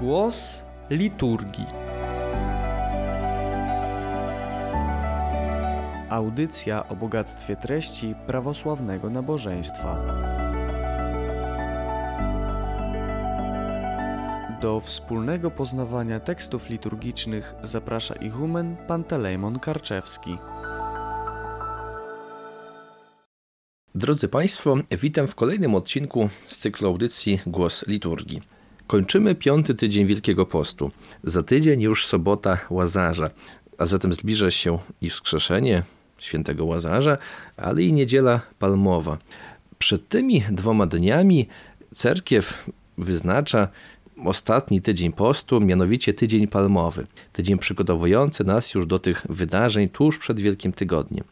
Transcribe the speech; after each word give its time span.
Głos 0.00 0.64
liturgii. 0.90 1.66
Audycja 6.10 6.88
o 6.88 6.96
bogactwie 6.96 7.56
treści 7.56 8.14
prawosławnego 8.26 9.10
nabożeństwa. 9.10 9.98
Do 14.60 14.80
wspólnego 14.80 15.50
poznawania 15.50 16.20
tekstów 16.20 16.70
liturgicznych 16.70 17.54
zaprasza 17.62 18.14
ichumen 18.14 18.76
Pantelejmon 18.88 19.58
Karczewski. 19.58 20.36
Drodzy 23.94 24.28
Państwo, 24.28 24.76
witam 24.90 25.26
w 25.26 25.34
kolejnym 25.34 25.74
odcinku 25.74 26.28
z 26.46 26.58
cyklu 26.58 26.88
audycji 26.88 27.40
Głos 27.46 27.86
Liturgii. 27.86 28.59
Kończymy 28.90 29.34
piąty 29.34 29.74
tydzień 29.74 30.06
Wielkiego 30.06 30.46
Postu. 30.46 30.90
Za 31.24 31.42
tydzień 31.42 31.80
już 31.80 32.06
sobota 32.06 32.58
Łazarza, 32.70 33.30
a 33.78 33.86
zatem 33.86 34.12
zbliża 34.12 34.50
się 34.50 34.78
i 35.00 35.10
wskrzeszenie 35.10 35.82
świętego 36.18 36.64
Łazarza, 36.64 37.18
ale 37.56 37.82
i 37.82 37.92
niedziela 37.92 38.40
palmowa. 38.58 39.18
Przed 39.78 40.08
tymi 40.08 40.42
dwoma 40.50 40.86
dniami 40.86 41.48
cerkiew 41.94 42.68
wyznacza 42.98 43.68
ostatni 44.24 44.82
tydzień 44.82 45.12
postu, 45.12 45.60
mianowicie 45.60 46.14
tydzień 46.14 46.46
palmowy. 46.46 47.06
Tydzień 47.32 47.58
przygotowujący 47.58 48.44
nas 48.44 48.74
już 48.74 48.86
do 48.86 48.98
tych 48.98 49.26
wydarzeń 49.28 49.88
tuż 49.88 50.18
przed 50.18 50.40
Wielkim 50.40 50.72
Tygodniem. 50.72 51.24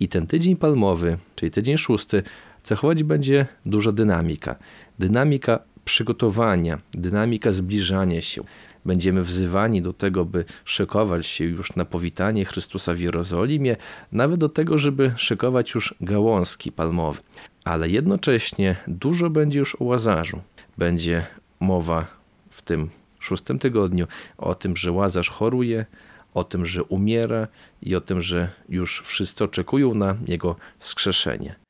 I 0.00 0.08
ten 0.08 0.26
tydzień 0.26 0.56
palmowy, 0.56 1.18
czyli 1.36 1.50
tydzień 1.50 1.78
szósty, 1.78 2.22
cechować 2.62 3.02
będzie 3.02 3.46
duża 3.66 3.92
dynamika. 3.92 4.56
Dynamika 4.98 5.58
przygotowania, 5.86 6.78
dynamika 6.92 7.52
zbliżania 7.52 8.20
się. 8.20 8.42
Będziemy 8.84 9.22
wzywani 9.22 9.82
do 9.82 9.92
tego, 9.92 10.24
by 10.24 10.44
szykować 10.64 11.26
się 11.26 11.44
już 11.44 11.76
na 11.76 11.84
powitanie 11.84 12.44
Chrystusa 12.44 12.94
w 12.94 13.00
Jerozolimie, 13.00 13.76
nawet 14.12 14.40
do 14.40 14.48
tego, 14.48 14.78
żeby 14.78 15.12
szykować 15.16 15.74
już 15.74 15.94
gałązki 16.00 16.72
palmowe. 16.72 17.20
Ale 17.64 17.88
jednocześnie 17.88 18.76
dużo 18.88 19.30
będzie 19.30 19.58
już 19.58 19.74
o 19.74 19.84
łazarzu. 19.84 20.40
Będzie 20.78 21.26
mowa 21.60 22.06
w 22.50 22.62
tym 22.62 22.90
szóstym 23.18 23.58
tygodniu 23.58 24.06
o 24.38 24.54
tym, 24.54 24.76
że 24.76 24.92
łazarz 24.92 25.30
choruje, 25.30 25.86
o 26.34 26.44
tym, 26.44 26.66
że 26.66 26.84
umiera 26.84 27.48
i 27.82 27.96
o 27.96 28.00
tym, 28.00 28.20
że 28.20 28.50
już 28.68 29.02
wszyscy 29.02 29.44
oczekują 29.44 29.94
na 29.94 30.16
jego 30.28 30.56
wskrzeszenie. 30.78 31.65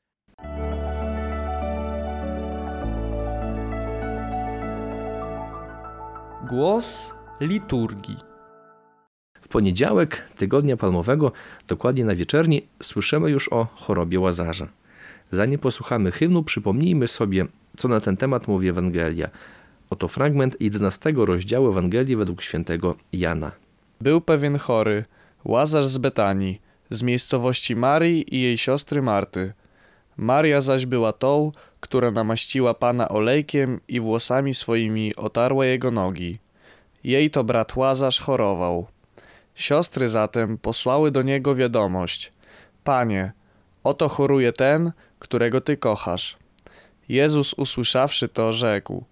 Głos 6.49 7.13
liturgii. 7.39 8.17
W 9.41 9.47
poniedziałek 9.47 10.29
tygodnia 10.37 10.77
palmowego, 10.77 11.31
dokładnie 11.67 12.05
na 12.05 12.15
wieczerni, 12.15 12.61
słyszymy 12.83 13.29
już 13.29 13.53
o 13.53 13.67
chorobie 13.75 14.19
łazarza. 14.19 14.67
Zanim 15.31 15.59
posłuchamy 15.59 16.11
hymnu, 16.11 16.43
przypomnijmy 16.43 17.07
sobie, 17.07 17.45
co 17.77 17.87
na 17.87 17.99
ten 17.99 18.17
temat 18.17 18.47
mówi 18.47 18.67
Ewangelia. 18.67 19.29
Oto 19.89 20.07
fragment 20.07 20.57
11 20.59 21.13
rozdziału 21.15 21.69
Ewangelii 21.69 22.15
według 22.15 22.41
świętego 22.41 22.95
Jana. 23.13 23.51
Był 24.01 24.21
pewien 24.21 24.57
chory, 24.57 25.05
Łazarz 25.45 25.87
z 25.87 25.97
Betanii, 25.97 26.61
z 26.89 27.03
miejscowości 27.03 27.75
Marii 27.75 28.35
i 28.35 28.41
jej 28.41 28.57
siostry 28.57 29.01
Marty. 29.01 29.53
Maria 30.17 30.61
zaś 30.61 30.85
była 30.85 31.13
tą, 31.13 31.51
która 31.79 32.11
namaściła 32.11 32.73
Pana 32.73 33.09
olejkiem 33.09 33.79
i 33.87 33.99
włosami 33.99 34.53
swoimi 34.53 35.15
otarła 35.15 35.65
jego 35.65 35.91
nogi. 35.91 36.39
Jej 37.03 37.29
to 37.29 37.43
brat 37.43 37.75
Łazarz 37.75 38.19
chorował. 38.19 38.87
Siostry 39.55 40.07
zatem 40.07 40.57
posłały 40.57 41.11
do 41.11 41.21
niego 41.21 41.55
wiadomość: 41.55 42.33
Panie, 42.83 43.31
oto 43.83 44.09
choruje 44.09 44.53
ten, 44.53 44.91
którego 45.19 45.61
ty 45.61 45.77
kochasz. 45.77 46.37
Jezus 47.09 47.53
usłyszawszy 47.53 48.27
to, 48.27 48.53
rzekł: 48.53 49.03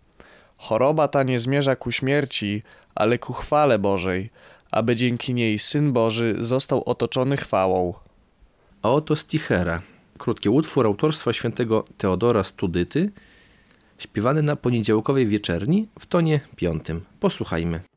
Choroba 0.58 1.08
ta 1.08 1.24
nie 1.24 1.40
zmierza 1.40 1.76
ku 1.76 1.92
śmierci, 1.92 2.64
ale 2.96 3.20
ku 3.20 3.34
chwale 3.34 3.80
Bożej, 3.80 4.30
aby 4.72 4.96
dzięki 4.96 5.34
niej 5.34 5.60
Syn 5.60 5.94
Boży 5.94 6.36
został 6.40 6.84
otoczony 6.86 7.38
chwałą. 7.38 7.94
A 8.82 8.92
oto 8.92 9.16
Stichera, 9.16 9.82
krótki 10.18 10.50
utwór 10.50 10.86
autorstwa 10.86 11.34
świętego 11.34 11.86
Teodora 11.98 12.44
Studyty, 12.44 13.12
śpiewany 13.98 14.42
na 14.42 14.56
poniedziałkowej 14.56 15.28
wieczerni 15.28 15.88
w 16.00 16.06
tonie 16.06 16.40
piątym. 16.56 17.06
Posłuchajmy. 17.20 17.95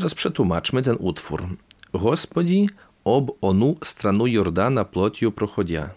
Teraz 0.00 0.14
przetłumaczmy 0.14 0.82
ten 0.82 0.96
utwór. 0.98 1.48
Gospodzi, 1.92 2.68
ob 3.04 3.30
onu 3.40 3.76
stranu 3.84 4.26
Jordana 4.26 4.84
plotiu 4.84 5.32
prochodzia. 5.32 5.90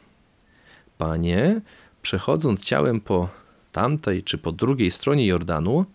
Panie, 0.98 1.62
przechodząc 2.02 2.66
ciałem 2.66 3.02
po 3.02 3.30
tamtej 3.72 4.24
czy 4.24 4.38
po 4.38 4.52
drugiej 4.52 4.92
stronie 4.92 5.28
Jordanu, 5.28 5.86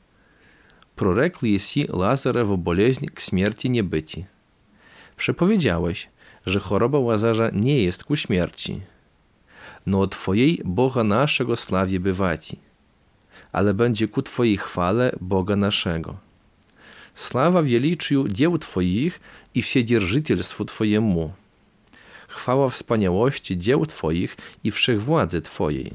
prorekli 0.96 1.52
jesi 1.52 1.86
Lazarewo 1.88 2.56
boleźń 2.56 3.06
k 3.06 3.20
śmierci 3.20 3.70
nie 3.70 3.84
byci. 3.84 4.24
Przepowiedziałeś, 5.16 6.08
że 6.46 6.60
choroba 6.60 6.98
Łazarza 6.98 7.50
nie 7.52 7.82
jest 7.82 8.04
ku 8.04 8.16
śmierci. 8.16 8.80
No 9.86 10.06
Twojej 10.06 10.60
Boga 10.64 11.04
naszego 11.04 11.56
sławie 11.56 12.00
bywaci, 12.00 12.58
ale 13.52 13.74
będzie 13.74 14.08
ku 14.08 14.22
Twojej 14.22 14.56
chwale 14.56 15.12
Boga 15.20 15.56
naszego 15.56 16.27
Слава 17.17 17.61
величию 17.61 18.27
дел 18.27 18.57
Твоих 18.57 19.19
и 19.53 19.61
вседержительству 19.61 20.65
Твоему. 20.65 21.33
Chwała 22.27 22.69
wspaniałości 22.69 23.57
dzieł 23.57 23.85
Twoich 23.85 24.37
i 24.63 24.71
wszechwładzy 24.71 25.41
Twojej. 25.41 25.93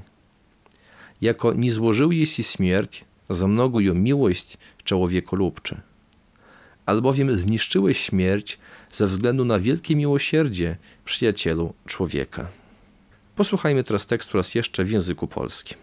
Jako 1.21 1.53
nie 1.53 1.73
złożył 1.73 2.13
jeśli 2.13 2.45
śmierć, 2.45 3.05
za 3.31 3.49
mnogo 3.49 3.81
ją 3.81 3.95
miłość 3.95 4.59
człowiekolubcze. 4.85 5.81
Albowiem 6.87 7.39
zniszczyłeś 7.39 7.99
śmierć 7.99 8.59
ze 8.93 9.07
względu 9.07 9.45
na 9.45 9.59
wielkie 9.59 9.97
miłosierdzie 9.97 10.77
przyjacielu 11.05 11.75
człowieka. 11.87 12.49
Posłuchajmy 13.37 13.85
teraz 13.85 14.07
tekstu 14.07 14.37
raz 14.37 14.55
jeszcze 14.55 14.85
w 14.85 14.91
języku 14.91 15.27
polskim. 15.27 15.79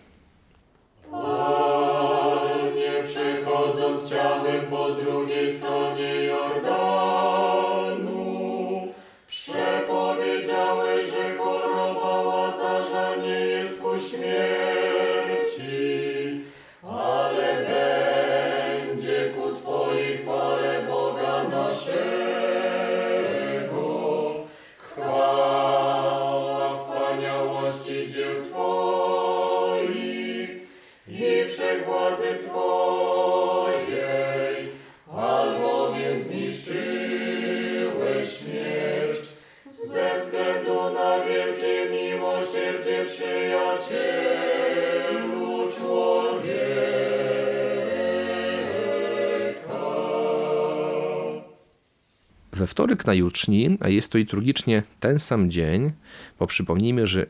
We 52.59 52.67
wtorek 52.67 53.05
na 53.05 53.13
juczni, 53.13 53.77
a 53.81 53.89
jest 53.89 54.11
to 54.11 54.17
liturgicznie 54.17 54.83
ten 54.99 55.19
sam 55.19 55.51
dzień, 55.51 55.91
bo 56.39 56.47
przypomnijmy, 56.47 57.07
że 57.07 57.25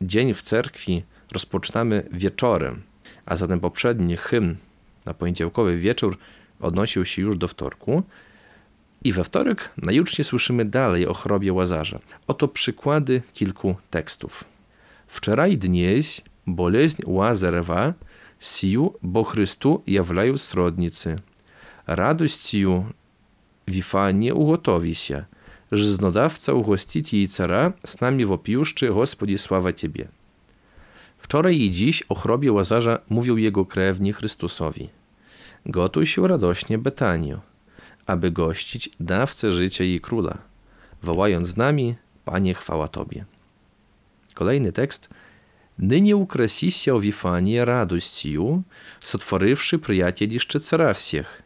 dzień 0.00 0.34
w 0.34 0.42
cerkwi 0.42 1.02
rozpoczynamy 1.32 2.08
wieczorem, 2.12 2.82
a 3.26 3.36
zatem 3.36 3.60
poprzedni 3.60 4.16
hymn 4.16 4.56
na 5.04 5.14
poniedziałkowy 5.14 5.78
wieczór 5.78 6.18
odnosił 6.60 7.04
się 7.04 7.22
już 7.22 7.36
do 7.36 7.48
wtorku. 7.48 8.02
I 9.04 9.12
we 9.12 9.24
wtorek 9.24 9.70
na 9.76 9.92
jucznie 9.92 10.24
słyszymy 10.24 10.64
dalej 10.64 11.06
o 11.06 11.14
chorobie 11.14 11.52
Łazarza. 11.52 11.98
Oto 12.26 12.48
przykłady 12.48 13.22
kilku 13.32 13.76
tekstów. 13.90 14.44
Wczoraj 15.06 15.58
dnieś 15.58 16.20
boleźń 16.46 17.02
Łazarewa 17.06 17.94
сию, 18.38 18.94
бо 19.02 19.24
Христу 19.24 19.82
являють 19.86 20.40
сродниці. 20.40 21.16
Радостю 21.86 22.84
Віфанія 23.68 24.34
уготовіся, 24.34 25.26
Żyznodawca 25.72 26.52
ugościć 26.52 27.12
jej 27.12 27.28
cara, 27.28 27.72
z 27.84 28.00
nami 28.00 28.24
wopiuszczy, 28.24 28.88
Господи, 28.88 29.38
sława 29.38 29.72
Ciebie. 29.72 30.08
Wczoraj 31.18 31.56
i 31.60 31.70
dziś 31.70 32.02
o 32.08 32.14
chorobie 32.14 32.52
Łazarza 32.52 32.98
mówił 33.08 33.38
jego 33.38 33.64
krewni 33.64 34.12
Chrystusowi. 34.12 34.88
Gotuj 35.66 36.06
się 36.06 36.28
radośnie 36.28 36.78
Betanio, 36.78 37.40
aby 38.06 38.30
gościć 38.30 38.90
dawcę 39.00 39.52
życia 39.52 39.84
i 39.84 40.00
króla, 40.00 40.38
wołając 41.02 41.48
z 41.48 41.56
nami, 41.56 41.94
Panie, 42.24 42.54
chwała 42.54 42.88
Tobie. 42.88 43.24
Kolejny 44.34 44.72
tekst – 44.72 45.16
Ныне 45.78 46.14
украсися 46.14 46.94
Вифания 46.94 47.64
радостью, 47.64 48.64
сотворивши 49.02 49.78
приятелище 49.78 50.58
цара 50.58 50.94
всех, 50.94 51.42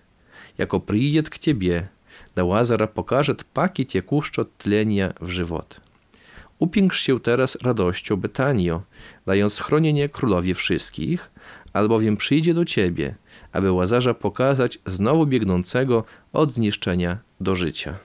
яко 0.56 0.78
приедет 0.78 1.28
к 1.28 1.38
тебе, 1.38 1.90
да 2.34 2.44
Лазара 2.44 2.86
покажет 2.86 3.44
паки 3.44 3.84
текущо 3.84 4.44
tlenia 4.58 5.14
w 5.20 5.28
żywot. 5.28 5.80
Upiększ 6.58 7.00
się 7.00 7.20
teraz 7.20 7.56
radością 7.62 8.16
Betanio, 8.16 8.82
dając 9.26 9.54
schronienie 9.54 10.08
królowi 10.08 10.54
wszystkich, 10.54 11.30
albowiem 11.72 12.16
przyjdzie 12.16 12.54
do 12.54 12.64
ciebie, 12.64 13.14
aby 13.52 13.72
Łazarza 13.72 14.14
pokazać 14.14 14.78
znowu 14.86 15.26
biegnącego 15.26 16.04
od 16.32 16.52
zniszczenia 16.52 17.18
do 17.40 17.56
życia. 17.56 17.98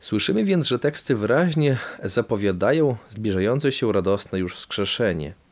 Słyszymy 0.00 0.44
więc, 0.44 0.68
że 0.68 0.78
teksty 0.78 1.14
wyraźnie 1.16 1.78
zapowiadają 2.04 2.96
zbliżające 3.10 3.72
się 3.72 3.92
radosne 3.92 4.38
już 4.38 4.54
wskrzeszenie – 4.54 5.42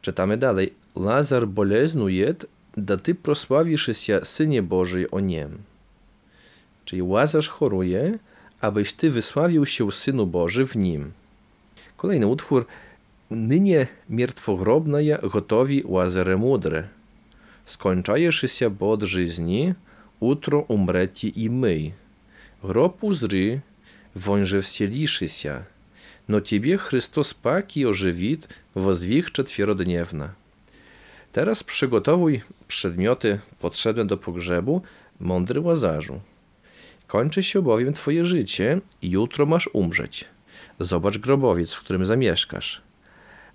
Czytamy 0.00 0.36
dalej. 0.36 0.74
Lazar 0.96 1.48
boleznuje, 1.48 2.34
da 2.76 2.96
ty 2.96 3.14
prosławisz 3.14 3.90
się, 3.96 4.20
Synie 4.22 4.62
Boży, 4.62 5.10
o 5.10 5.20
niem. 5.20 5.58
Czyli 6.85 7.01
Łazarz 7.01 7.49
choruje, 7.49 8.19
abyś 8.61 8.93
ty 8.93 9.09
wysławił 9.09 9.65
się 9.65 9.91
Synu 9.91 10.27
Boży 10.27 10.65
w 10.65 10.75
nim. 10.75 11.11
Kolejny 11.97 12.27
utwór. 12.27 12.65
Nynie 13.31 13.87
miertwogrobnaja 14.09 15.17
gotowi 15.17 15.83
Łazare 15.85 16.37
mudre. 16.37 16.87
Skończajesz 17.65 18.45
się 18.51 18.69
bod 18.69 19.03
żyzni, 19.03 19.73
utro 20.19 20.59
umreti 20.59 21.43
i 21.43 21.49
my. 21.49 21.91
Grob 22.63 23.03
uzry, 23.03 23.61
wąże 24.15 24.61
wsieliszy 24.61 25.29
się. 25.29 25.63
No 26.29 26.41
Ciebie 26.41 26.77
Chrystus 26.77 27.33
paki 27.33 27.85
ożywit, 27.85 28.47
wozdwich 28.75 29.31
czetwierdniewna. 29.31 30.33
Teraz 31.31 31.63
przygotowuj 31.63 32.41
przedmioty 32.67 33.39
potrzebne 33.59 34.05
do 34.05 34.17
pogrzebu, 34.17 34.81
mądry 35.19 35.61
łazarzu. 35.61 36.19
Kończy 37.12 37.42
się 37.42 37.62
bowiem 37.62 37.92
Twoje 37.92 38.24
życie 38.24 38.80
i 39.02 39.10
jutro 39.10 39.46
masz 39.46 39.70
umrzeć. 39.72 40.24
Zobacz 40.80 41.18
grobowiec, 41.18 41.72
w 41.72 41.80
którym 41.80 42.06
zamieszkasz. 42.06 42.82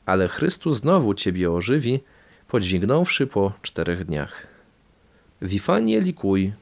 Ale 0.05 0.27
Chrystus 0.27 0.77
znowu 0.77 1.13
Ciebie 1.13 1.51
ożywi, 1.51 1.99
podźwignąwszy 2.47 3.27
po 3.27 3.53
czterech 3.61 4.05
dniach. 4.05 4.47
Wifanie 5.41 6.01
likuj. 6.01 6.53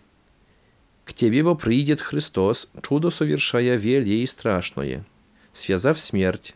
К 1.05 1.13
Тебе 1.13 1.43
bo 1.43 1.55
przyjdzie 1.55 1.95
Chrystus, 1.95 2.67
czudo 2.81 3.11
совершая 3.11 3.77
велие 3.77 4.23
и 4.23 4.27
страшное 4.27 5.03
связав 5.53 5.99
смерть, 5.99 6.55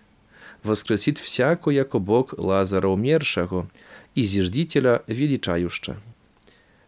воскресит 0.63 1.18
всяко, 1.18 1.69
яко 1.69 2.00
Бог 2.00 2.33
Лазара 2.38 2.88
умершего 2.88 3.68
i 4.16 4.25
zjeżdżiciela 4.25 5.00
величающа. 5.07 5.95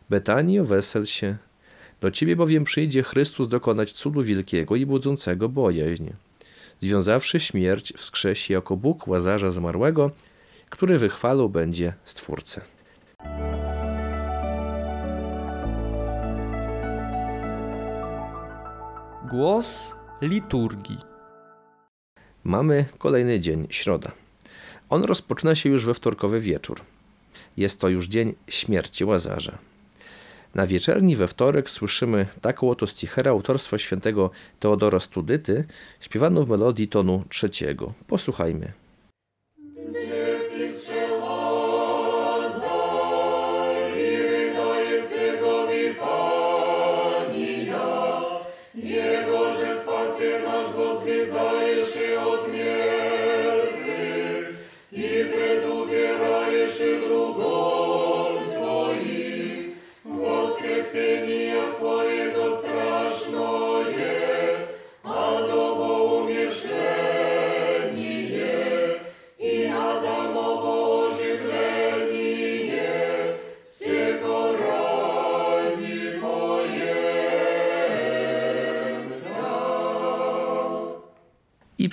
Betanio, 0.10 0.66
wesel 0.66 1.06
się, 1.06 1.38
do 2.03 2.11
ciebie 2.11 2.37
bowiem 2.37 2.65
przyjdzie 2.65 3.03
Chrystus 3.03 3.49
dokonać 3.49 3.93
cudu 3.93 4.23
wielkiego 4.23 4.77
i 4.77 4.87
budzącego 4.87 5.49
bojaźń. 5.49 6.09
Związawszy 6.81 7.41
śmierć, 7.41 7.93
wskrzesi 7.97 8.53
jako 8.53 8.77
Bóg 8.77 9.09
Łazarza 9.09 9.51
zmarłego, 9.51 10.11
który 10.71 10.99
wychwalał 10.99 11.49
będzie 11.49 11.95
Stwórcę. 12.05 12.61
Głos 19.31 19.97
liturgii. 20.23 20.99
Mamy 22.45 22.85
kolejny 22.99 23.41
dzień, 23.41 23.67
środa. 23.71 24.13
On 24.91 25.05
rozpoczyna 25.05 25.55
się 25.55 25.69
już 25.69 25.85
we 25.85 25.95
wtorkowy 25.95 26.41
wieczór. 26.41 26.81
Jest 27.57 27.81
to 27.81 27.89
już 27.89 28.09
dzień 28.09 28.35
śmierci 28.49 29.05
Łazarza. 29.05 29.59
Na 30.55 30.67
wieczerni 30.67 31.17
we 31.17 31.29
wtorek 31.29 31.71
słyszymy 31.71 32.27
taką 32.41 32.71
oto 32.71 32.87
stichera 32.87 33.31
autorstwa 33.31 33.79
świętego 33.79 34.31
Teodora 34.61 35.01
Studyty, 35.01 35.65
śpiewaną 36.01 36.45
w 36.45 36.49
melodii 36.49 36.89
tonu 36.89 37.25
trzeciego. 37.29 37.93
Posłuchajmy. 38.07 38.82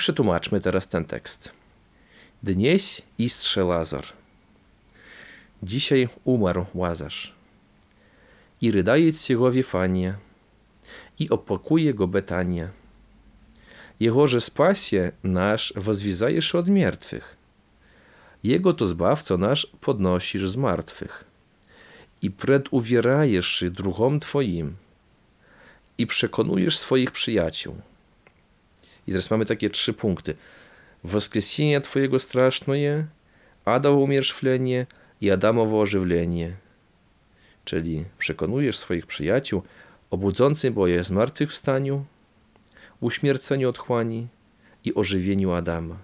Przetłumaczmy 0.10 0.62
teraz 0.62 0.88
ten 0.88 1.06
tekst. 1.06 1.52
Dnieś 2.44 3.02
istrze 3.18 3.64
Lazar. 3.64 4.06
Dzisiaj 5.64 6.10
umarł 6.24 6.66
Łazarz. 6.74 7.34
I 8.62 8.72
rydaje 8.72 9.12
jego 9.30 9.52
Wifania. 9.52 10.18
I 11.20 11.30
opłakuje 11.30 11.94
go 11.94 12.08
Betania. 12.08 12.70
Jego 14.00 14.28
że 14.28 14.42
spasie 14.42 15.12
nasz 15.24 15.74
wozwizajesz 15.76 16.56
od 16.56 16.68
martwych. 16.68 17.38
Jego 18.44 18.74
to 18.74 18.88
zbawco 18.88 19.38
nasz 19.38 19.68
podnosisz 19.82 20.50
z 20.50 20.56
martwych. 20.56 21.24
I 22.22 22.32
preduwierajesz 22.32 23.48
się 23.48 23.70
drugom 23.70 24.20
Twoim. 24.20 24.76
I 25.98 26.08
przekonujesz 26.08 26.78
swoich 26.78 27.12
przyjaciół 27.12 27.76
i 29.09 29.11
teraz 29.11 29.31
mamy 29.31 29.45
takie 29.45 29.71
trzy 29.71 29.93
punkty. 29.93 30.35
Воскресение 31.05 31.81
Twojego 31.81 32.19
straszne, 32.19 33.07
Ada 33.65 33.91
umierzwlenie 33.91 34.87
i 35.21 35.31
Adamowo 35.31 35.81
ożywlenie. 35.81 36.57
Czyli 37.65 38.05
przekonujesz 38.19 38.79
swoich 38.79 39.07
przyjaciół 39.07 39.63
o 40.11 40.17
budzącym 40.17 40.75
boje 40.75 41.05
zmartwychwstaniu, 41.05 42.05
uśmierceniu 43.01 43.69
otchłani 43.69 44.29
i 44.85 44.95
ożywieniu 44.95 45.53
Adama. 45.53 45.99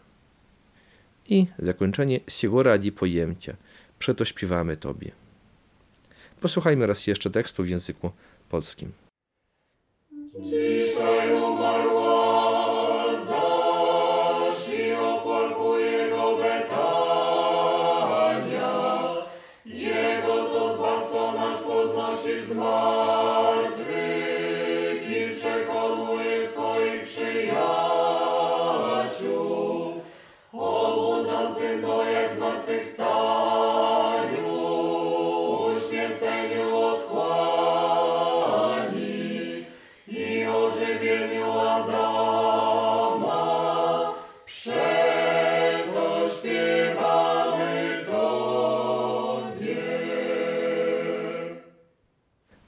I 1.28 1.46
zakończenie 1.58 2.20
siego 2.28 2.62
radzi 2.62 2.92
pojęcia. 2.92 3.56
Przeto 3.98 4.24
śpiewamy 4.24 4.76
Tobie. 4.76 5.10
Posłuchajmy 6.40 6.86
raz 6.86 7.06
jeszcze 7.06 7.30
tekstu 7.30 7.62
w 7.62 7.68
języku 7.68 8.10
polskim. 8.48 8.92
Dzisiaj 10.40 11.34
umarła 11.34 12.53
small. 22.55 23.14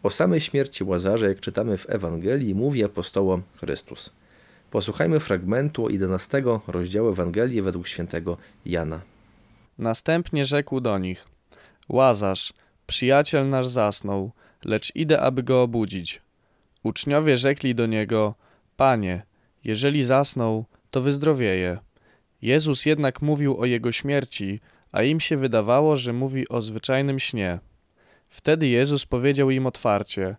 O 0.08 0.10
samej 0.10 0.40
śmierci 0.40 0.84
Łazarza, 0.84 1.28
jak 1.28 1.40
czytamy 1.40 1.78
w 1.78 1.90
Ewangelii, 1.90 2.56
mówi 2.56 2.84
apostołom 2.84 3.44
Chrystus. 3.56 4.10
Posłuchajmy 4.72 5.20
fragmentu 5.20 5.90
11 5.90 6.44
rozdziału 6.68 7.10
Ewangelii 7.10 7.62
według 7.62 7.88
świętego 7.88 8.38
Jana. 8.66 9.02
Następnie 9.78 10.46
rzekł 10.46 10.82
do 10.82 10.98
nich: 10.98 11.28
Łazarz, 11.90 12.54
przyjaciel 12.86 13.50
nasz 13.50 13.68
zasnął, 13.68 14.32
lecz 14.66 14.96
idę, 14.96 15.22
aby 15.22 15.44
go 15.44 15.62
obudzić. 15.62 16.22
Uczniowie 16.84 17.38
rzekli 17.38 17.76
do 17.76 17.86
niego: 17.86 18.36
Panie, 18.78 19.22
jeżeli 19.64 20.04
zasnął, 20.04 20.66
to 20.92 21.02
wyzdrowieje. 21.02 21.78
Jezus 22.42 22.86
jednak 22.86 23.22
mówił 23.22 23.58
o 23.58 23.66
jego 23.66 23.92
śmierci, 23.92 24.60
a 24.92 25.04
im 25.04 25.20
się 25.20 25.38
wydawało, 25.38 25.96
że 25.96 26.14
mówi 26.14 26.50
o 26.50 26.62
zwyczajnym 26.62 27.20
śnie. 27.20 27.60
Wtedy 28.30 28.68
Jezus 28.68 29.06
powiedział 29.06 29.50
im 29.50 29.68
otwarcie: 29.68 30.36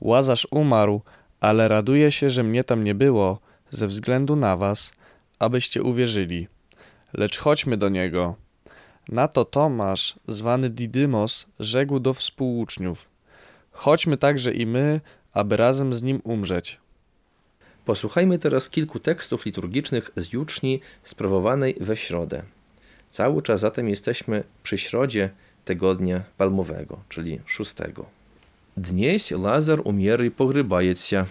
Łazarz 0.00 0.46
umarł, 0.50 1.02
ale 1.40 1.68
raduje 1.68 2.12
się, 2.12 2.30
że 2.30 2.42
mnie 2.42 2.64
tam 2.64 2.84
nie 2.84 2.94
było, 2.94 3.38
ze 3.70 3.86
względu 3.86 4.36
na 4.36 4.56
was, 4.56 4.92
abyście 5.38 5.82
uwierzyli. 5.82 6.48
Lecz 7.12 7.38
chodźmy 7.38 7.76
do 7.76 7.88
niego. 7.88 8.34
Na 9.08 9.28
to 9.28 9.44
Tomasz, 9.44 10.14
zwany 10.28 10.70
Didymos, 10.70 11.46
rzekł 11.60 12.00
do 12.00 12.14
współuczniów: 12.14 13.08
Chodźmy 13.70 14.16
także 14.16 14.52
i 14.52 14.66
my, 14.66 15.00
aby 15.32 15.56
razem 15.56 15.94
z 15.94 16.02
nim 16.02 16.20
umrzeć. 16.24 16.80
Posłuchajmy 17.84 18.38
teraz 18.38 18.70
kilku 18.70 18.98
tekstów 18.98 19.44
liturgicznych 19.46 20.10
z 20.16 20.32
juczni 20.32 20.80
sprawowanej 21.04 21.76
we 21.80 21.96
środę. 21.96 22.42
Cały 23.10 23.42
czas 23.42 23.60
zatem 23.60 23.88
jesteśmy 23.88 24.44
przy 24.62 24.78
środzie 24.78 25.30
tygodnia 25.65 26.23
palmowego, 26.37 26.99
czyli 27.09 27.39
szóstego. 27.45 28.05
Dnieś 28.77 29.31
Lazar 29.31 29.81
umiera 29.83 30.25
i 30.25 30.31
pogrybaється, 30.31 31.25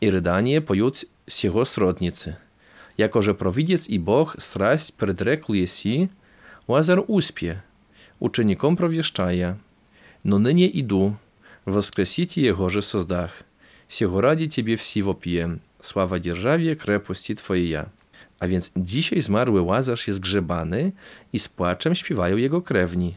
i 0.00 0.10
rydanie 0.10 0.60
poют 0.60 1.04
z 1.28 1.44
jego 1.44 1.64
srodnicy. 1.64 2.34
Jako, 2.98 3.22
że 3.22 3.34
prowidziec 3.34 3.88
i 3.88 3.98
Bóg 3.98 4.36
straść 4.38 4.92
предрекл 4.92 5.52
еси, 5.54 6.08
Łazar 6.68 7.02
uspie, 7.06 7.60
uczynnikom 8.20 8.76
prowieszczaja. 8.76 9.56
No 10.24 10.38
nynie 10.38 10.66
idu, 10.66 11.16
воскресите 11.66 12.42
его 12.42 12.68
же 12.68 12.82
создах. 12.82 13.44
Сего 13.88 14.20
ради 14.20 14.48
Ciebie 14.48 14.76
всего 14.76 15.14
piję, 15.14 15.58
sława 15.82 16.20
dzierżawie, 16.20 16.76
krepości 16.76 17.34
Twoja. 17.34 17.88
A 18.40 18.48
więc 18.48 18.70
dzisiaj 18.76 19.22
zmarły 19.22 19.60
Łazarz 19.60 20.08
jest 20.08 20.20
grzebany 20.20 20.92
i 21.32 21.38
z 21.38 21.48
płaczem 21.48 21.94
śpiewają 21.94 22.36
jego 22.36 22.62
krewni. 22.62 23.14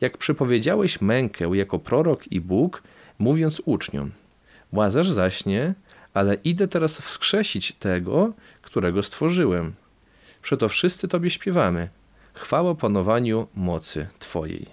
Jak 0.00 0.18
przypowiedziałeś 0.18 1.00
mękę 1.00 1.50
jako 1.52 1.78
prorok 1.78 2.32
i 2.32 2.40
Bóg, 2.40 2.82
mówiąc 3.18 3.62
uczniom, 3.64 4.10
Łazarz 4.72 5.10
zaśnie, 5.10 5.74
ale 6.14 6.34
idę 6.34 6.68
teraz 6.68 7.00
wskrzesić 7.00 7.72
tego, 7.72 8.32
którego 8.62 9.02
stworzyłem. 9.02 9.72
Przeto 10.42 10.68
wszyscy 10.68 11.08
Tobie 11.08 11.30
śpiewamy. 11.30 11.88
Chwała 12.34 12.74
panowaniu 12.74 13.46
mocy 13.54 14.06
Twojej. 14.18 14.66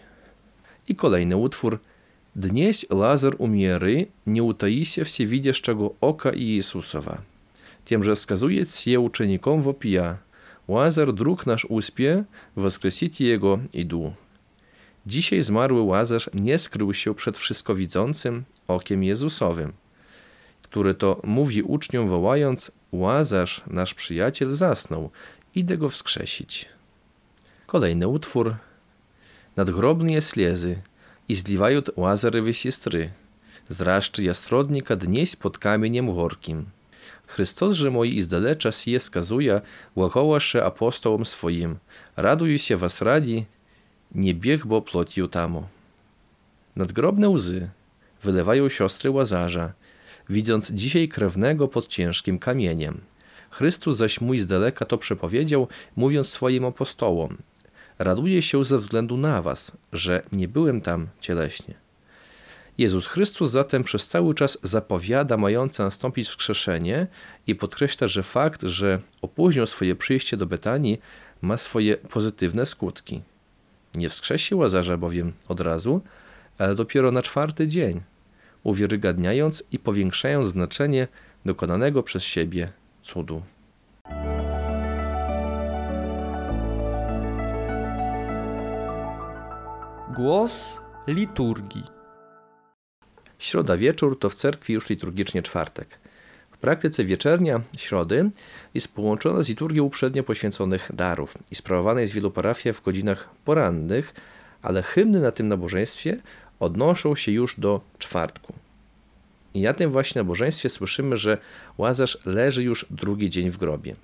I 0.88 0.96
kolejny 0.96 1.38
utwór. 1.38 1.80
Dnieś 2.36 2.86
Lazar 2.90 3.36
umiery, 3.38 4.08
nie 4.28 4.44
utaися 4.44 5.04
всевидящego 5.04 5.94
oka 6.02 6.32
i 6.32 6.48
Jezusowa. 6.56 7.22
Тем 7.86 8.16
wskazuje 8.16 8.66
się 8.66 9.00
uczenikom 9.00 9.62
w 9.62 9.68
opija. 9.68 10.18
Łazar, 10.68 11.14
druk 11.14 11.46
nasz 11.46 11.66
uspie, 11.66 12.24
woskresiti 12.56 13.24
jego 13.26 13.60
idu. 13.74 14.14
Dzisiaj 15.06 15.44
zmarły 15.44 15.82
Łazarz 15.82 16.30
nie 16.34 16.60
skrył 16.60 16.94
się 16.94 17.16
przed 17.16 17.38
wszystko 17.38 17.76
widzącym 17.76 18.44
okiem 18.68 19.04
Jezusowym, 19.04 19.74
który 20.62 20.94
to 20.94 21.22
mówi 21.24 21.64
uczniom 21.64 22.10
wołając 22.10 22.72
Łazarz, 22.92 23.62
nasz 23.68 23.94
przyjaciel, 23.94 24.56
zasnął, 24.56 25.10
idę 25.56 25.78
go 25.78 25.90
wskrzesić. 25.90 26.70
Kolejny 27.68 28.08
utwór. 28.08 28.56
Nadgrobne 29.56 30.22
слезы, 30.22 30.84
и 31.28 31.36
зливают 31.36 31.90
Лазаревы 31.96 32.54
сестры. 32.54 33.14
Зрaszczy 33.68 34.24
jasrodnika 34.24 34.96
dnieś 34.96 35.36
pod 35.36 35.58
kamieniem 35.60 36.14
горким. 36.14 36.72
Chrystus 37.28 37.76
же 37.76 37.92
мой 37.92 38.18
издалеча 38.20 38.72
сие 38.72 39.00
сказуя, 39.00 39.64
глаголаше 39.96 40.60
апостолом 40.60 41.26
своим, 41.26 41.80
радуюся 42.16 42.76
вас 42.76 43.02
ради, 43.02 43.48
nie 44.15 44.35
bieg 44.35 44.67
bo 44.67 44.83
plotью 44.83 45.29
tamu. 45.29 45.67
Nadgrobne 46.77 47.29
łzy 47.29 47.69
wylewają 48.23 48.69
siostry 48.69 49.11
Łazarza, 49.11 49.73
widząc 50.29 50.71
dzisiaj 50.71 51.09
krewnego 51.09 51.69
pod 51.69 51.87
ciężkim 51.87 52.39
kamieniem. 52.39 53.01
Chrystus 53.51 53.97
zaś 53.97 54.21
mój 54.21 54.39
z 54.39 54.47
daleka 54.47 54.85
to 54.85 54.99
przepowiedział, 54.99 55.69
mówiąc 55.97 56.29
swoim 56.29 56.65
apostołom, 56.65 57.37
raduję 57.99 58.43
się 58.43 58.65
ze 58.65 58.79
względu 58.79 59.17
na 59.17 59.43
was, 59.43 59.73
że 59.93 60.23
nie 60.33 60.49
byłem 60.49 60.81
tam 60.81 61.09
cieleśnie. 61.21 61.75
Jezus 62.79 63.07
Chrystus 63.07 63.51
zatem 63.51 63.85
przez 63.85 64.09
cały 64.09 64.35
czas 64.35 64.59
zapowiada 64.63 65.37
mające 65.37 65.83
nastąpić 65.83 66.29
wskrzeszenie 66.29 67.07
i 67.47 67.55
podkreśla, 67.55 68.07
że 68.07 68.23
fakt, 68.23 68.63
że 68.63 69.01
opóźnił 69.23 69.67
swoje 69.67 69.97
przyjście 69.97 70.37
do 70.37 70.47
Betanii, 70.47 71.01
ma 71.43 71.57
swoje 71.57 71.97
pozytywne 71.97 72.67
skutki. 72.67 73.23
Nie 73.95 74.09
wskrzesił 74.09 74.59
Łazarza 74.59 74.97
bowiem 74.97 75.33
od 75.49 75.61
razu, 75.61 76.01
ale 76.59 76.75
dopiero 76.75 77.13
na 77.13 77.23
czwarty 77.23 77.69
dzień, 77.69 78.01
uwiarygadniając 78.63 79.65
i 79.73 79.79
powiększając 79.79 80.47
znaczenie 80.47 81.09
dokonanego 81.45 82.03
przez 82.03 82.23
siebie 82.23 82.73
cudu. 83.03 83.43
Głos 90.15 90.81
liturgii. 91.07 91.85
Środa 93.39 93.77
wieczór 93.77 94.19
to 94.19 94.31
w 94.31 94.35
cerkwi 94.35 94.73
już 94.73 94.89
liturgicznie 94.89 95.43
czwartek. 95.43 95.99
Praktyce 96.65 97.05
wieczernia 97.05 97.61
środy 97.77 98.31
jest 98.75 98.95
połączona 98.95 99.43
z 99.43 99.49
liturgią 99.49 99.85
uprzednio 99.85 100.23
poświęconych 100.23 100.91
darów 100.95 101.39
i 101.51 101.55
sprawowana 101.55 102.01
jest 102.01 102.13
w 102.13 102.17
wielu 102.17 102.31
parafiach 102.31 102.77
w 102.77 102.83
godzinach 102.83 103.29
porannych, 103.45 104.15
ale 104.63 104.83
hymny 104.83 105.21
na 105.21 105.33
tym 105.33 105.49
nabożeństwie 105.49 106.17
odnoszą 106.61 107.15
się 107.15 107.33
już 107.33 107.61
do 107.61 107.81
czwartku. 107.99 108.53
I 109.55 109.63
na 109.63 109.75
tym 109.75 109.91
właśnie 109.91 110.19
nabożeństwie 110.19 110.69
słyszymy, 110.69 111.17
że 111.17 111.39
Łazarz 111.79 112.19
leży 112.25 112.63
już 112.63 112.87
drugi 112.91 113.31
dzień 113.31 113.51
w 113.51 113.57
grobie. 113.57 113.95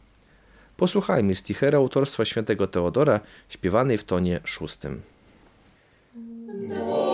Posłuchajmy 0.76 1.36
stichery 1.36 1.76
autorstwa 1.76 2.24
świętego 2.24 2.66
Teodora, 2.66 3.20
śpiewanej 3.48 3.98
w 3.98 4.04
tonie 4.04 4.40
szóstym. 4.44 5.02
Dwojek 6.68 7.09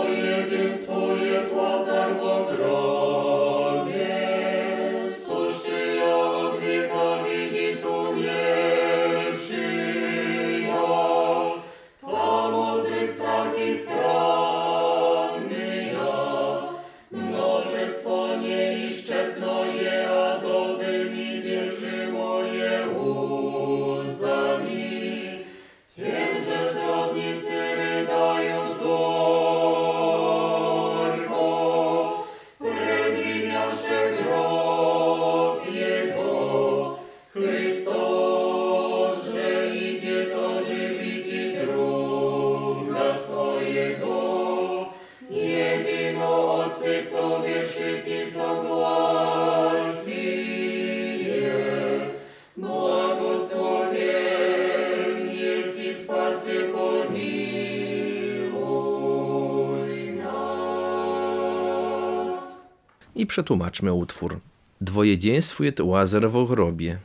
przetłumaczmy 63.37 63.93
utwór. 63.93 64.39
Dwojedziństwuje 64.81 65.71
Łazar 65.81 66.29
w 66.29 66.47
grobie. 66.47 66.99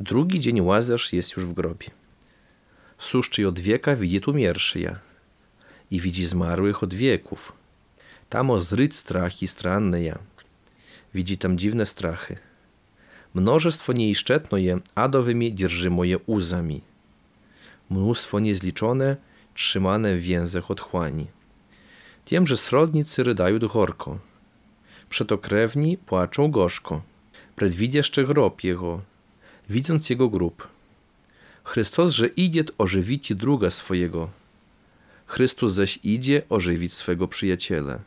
Drugi 0.00 0.40
dzień 0.40 0.60
Łazarz 0.60 1.12
jest 1.12 1.36
już 1.36 1.46
w 1.46 1.52
grobie. 1.52 1.86
Suszczy 2.98 3.48
od 3.48 3.60
wieka 3.60 3.96
widzi 3.96 4.20
umierszyja 4.28 4.98
i 5.90 6.00
widzi 6.00 6.26
zmarłych 6.26 6.82
od 6.82 6.94
wieków. 6.94 7.52
Tam 8.28 8.50
ozryć 8.50 8.96
strachy 8.96 9.46
stranne 9.46 10.02
ja. 10.02 10.18
Widzi 11.14 11.38
tam 11.38 11.58
dziwne 11.58 11.86
strachy. 11.86 12.36
Mnożestwo 13.34 13.92
nieiszczetno 13.92 14.58
je 14.58 14.78
adowymi 14.94 15.54
dzierżymo 15.54 16.04
je 16.04 16.18
uzami. 16.18 16.80
Mnóstwo 17.90 18.40
niezliczone 18.40 19.16
trzymane 19.54 20.14
w 20.16 20.20
więzach 20.20 20.70
otchłani. 20.70 21.26
Tiemże 22.24 22.56
srodnicy 22.56 23.24
rydają 23.24 23.58
gorko. 23.58 24.31
Przeto 25.11 25.37
krewni 25.37 25.97
płaczą 25.97 26.51
gorzko. 26.51 27.01
Predwidzieszcze 27.55 28.23
grob 28.23 28.63
jego, 28.63 29.01
widząc 29.69 30.09
jego 30.09 30.29
grób. 30.29 30.67
Chrystus, 31.63 32.11
że 32.11 32.27
idzie 32.27 32.63
ożywić 32.77 33.35
druga 33.35 33.69
swojego. 33.69 34.29
Chrystus 35.25 35.73
zaś 35.73 35.99
idzie 36.03 36.41
ożywić 36.49 36.93
swego 36.93 37.27
przyjaciela. 37.27 37.99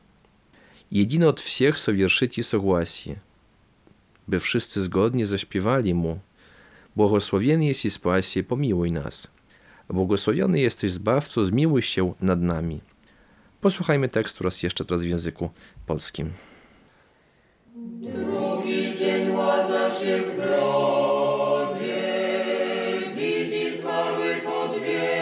Jedyny 0.90 1.28
od 1.28 1.40
всех 1.40 1.78
совершить 1.78 2.46
согласие, 2.46 3.16
by 4.28 4.40
wszyscy 4.40 4.82
zgodnie 4.82 5.26
zaśpiewali 5.26 5.94
mu 5.94 6.20
Błogosławiony 6.96 7.66
jest 7.66 7.84
i 7.84 7.90
spasie, 7.90 8.42
pomiłuj 8.42 8.92
nas. 8.92 9.28
Błogosławiony 9.88 10.60
jesteś 10.60 10.92
Zbawco, 10.92 11.44
zmiłuj 11.44 11.82
się 11.82 12.14
nad 12.20 12.40
nami. 12.40 12.80
Posłuchajmy 13.60 14.08
tekstu 14.08 14.44
raz 14.44 14.62
jeszcze 14.62 14.84
teraz 14.84 15.02
w 15.02 15.08
języku 15.08 15.50
polskim. 15.86 16.32
Widzi 23.15 23.77
zmarłych 23.77 24.47
od 24.47 24.79
wieków, 24.79 25.15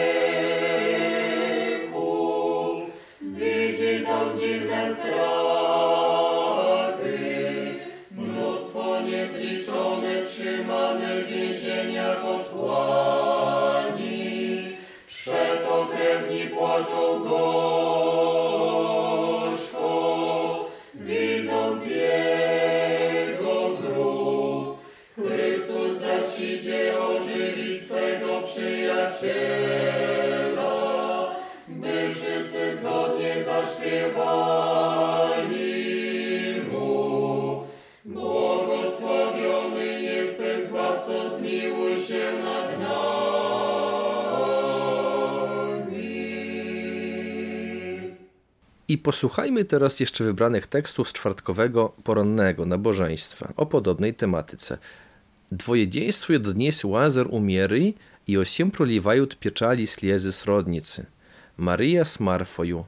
widzi 3.20 4.04
tam 4.06 4.38
dziwne 4.38 4.94
strachy, 4.94 6.04
mnóstwo 8.10 9.00
niezliczone 9.00 10.22
trzymane 10.22 11.22
w 11.22 11.28
więzieniach 11.28 12.24
otchłani, 12.24 13.56
przeto 15.06 15.88
krewni 15.96 16.46
płaczą 16.46 17.18
gorzko, 17.18 17.83
I 48.87 48.97
posłuchajmy 48.97 49.65
teraz 49.65 49.99
jeszcze 49.99 50.23
wybranych 50.23 50.67
tekstów 50.67 51.09
z 51.09 51.13
czwartkowego 51.13 51.93
porannego 52.03 52.65
nabożeństwa 52.65 53.53
o 53.55 53.65
podobnej 53.65 54.13
tematyce. 54.13 54.77
Dwojedziństwuje 55.51 56.39
dnieś 56.39 56.83
Łazar 56.83 57.27
umiery 57.29 57.93
i 58.27 58.37
osiem 58.37 58.71
proliwają 58.71 59.25
pieczali 59.39 59.87
слезы 59.87 60.31
srodnicy. 60.31 61.05
Maryja 61.57 62.05
z 62.05 62.19
Marfoju. 62.19 62.85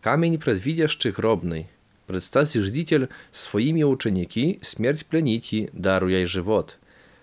Kamień 0.00 0.38
predwidziaszczy 0.38 1.12
grobnej. 1.12 1.66
Przedstawi 2.08 2.60
żdiciel 2.60 3.08
swoimi 3.32 3.84
uczeniki 3.84 4.58
śmierć 4.62 5.04
plenici, 5.04 5.68
darujaj 5.74 6.26
żywot. 6.26 6.78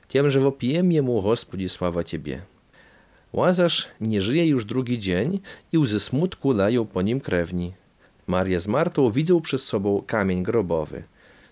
Tiem, 0.08 0.32
że 0.32 0.40
wopijemy 0.40 1.02
mu, 1.02 1.22
Господи, 1.22 1.70
sława 1.70 2.04
Ciebie. 2.04 2.42
Łazarz 3.34 3.88
nie 4.02 4.22
żyje 4.22 4.48
już 4.48 4.66
drugi 4.66 5.00
dzień 5.00 5.40
i 5.72 5.78
łzy 5.78 6.00
smutku 6.00 6.52
lają 6.52 6.86
po 6.86 7.02
nim 7.02 7.20
krewni. 7.22 7.74
Maria 8.28 8.60
z 8.60 8.68
Martą 8.68 9.12
widzą 9.12 9.42
przed 9.42 9.62
sobą 9.62 10.04
kamień 10.08 10.44
grobowy. 10.44 11.04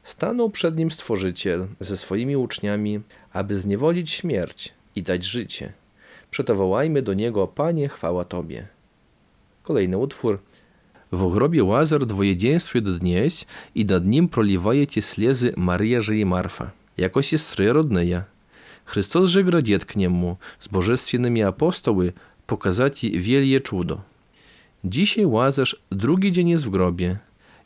Stanął 0.04 0.50
przed 0.50 0.78
nim 0.78 0.92
Stworzyciel 0.92 1.68
ze 1.80 1.98
swoimi 1.98 2.38
uczniami, 2.38 3.02
aby 3.34 3.60
zniewolić 3.60 4.12
śmierć 4.12 4.74
i 4.96 5.04
dać 5.04 5.24
życie. 5.24 5.74
Przeto 6.32 6.56
wołajmy 6.56 7.02
do 7.02 7.13
Niego, 7.13 7.48
Panie, 7.48 7.90
chwała 7.90 8.26
Tobie. 8.26 8.68
Kolejny 9.63 9.98
utwór. 9.98 10.40
W 11.12 11.32
grobie 11.32 11.63
Łazar 11.63 12.06
dwojedziństwie 12.06 12.82
do 12.82 12.92
dnieś 12.92 13.46
i 13.76 13.86
nad 13.86 14.06
nim 14.06 14.30
proliwajecie 14.30 15.02
слезы 15.02 15.54
Maryja 15.58 16.02
же 16.02 16.18
и 16.18 16.26
Marfa, 16.26 16.72
jako 16.98 17.22
siostry 17.22 17.74
rodneja. 17.74 18.24
Chrystus 18.86 19.30
же 19.30 19.44
градет 19.44 19.86
к 19.86 19.96
нему 19.96 20.38
z 20.60 20.68
божественными 20.68 21.42
apostoły 21.42 22.13
pokazać 22.46 23.02
wielkie 23.02 23.62
czudo. 23.62 24.02
Dzisiaj 24.85 25.27
Łazarz 25.27 25.77
drugi 25.90 26.33
dzień 26.33 26.49
jest 26.49 26.64
w 26.64 26.71
grobie 26.71 27.18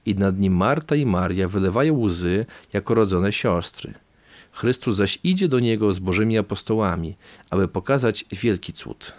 i 0.06 0.14
nad 0.14 0.38
nim 0.38 0.56
Marta 0.56 0.96
i 0.96 1.06
Maria 1.06 1.48
wylewają 1.48 1.98
łzy 1.98 2.46
jako 2.72 2.94
rodzone 2.94 3.32
siostry. 3.32 3.94
Chrystus 4.52 4.96
zaś 4.96 5.18
idzie 5.24 5.48
do 5.48 5.60
niego 5.60 5.94
z 5.94 5.98
Bożymi 5.98 6.38
apostołami, 6.38 7.16
aby 7.50 7.68
pokazać 7.68 8.24
wielki 8.32 8.72
cud. 8.72 9.12